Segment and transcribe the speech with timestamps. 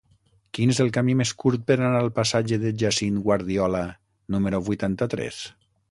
[0.57, 3.87] Quin és el camí més curt per anar al passatge de Jacint Guardiola
[4.37, 5.49] número vuitanta-tres?